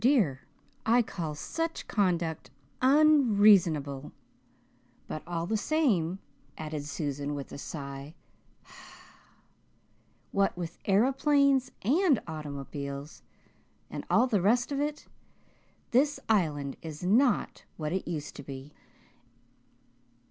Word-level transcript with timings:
dear, 0.01 0.41
I 0.83 1.03
call 1.03 1.35
such 1.35 1.87
conduct 1.87 2.49
unreasonable; 2.81 4.11
but 5.07 5.21
all 5.27 5.45
the 5.45 5.57
same," 5.57 6.17
added 6.57 6.85
Susan, 6.85 7.35
with 7.35 7.51
a 7.51 7.59
sigh, 7.59 8.15
"what 10.31 10.57
with 10.57 10.79
aeroplanes 10.85 11.69
and 11.83 12.19
automobiles 12.27 13.21
and 13.91 14.03
all 14.09 14.25
the 14.25 14.41
rest 14.41 14.71
of 14.71 14.79
it, 14.79 15.05
this 15.91 16.19
Island 16.27 16.77
is 16.81 17.03
not 17.03 17.65
what 17.77 17.93
it 17.93 18.07
used 18.07 18.35
to 18.37 18.43
be." 18.43 18.73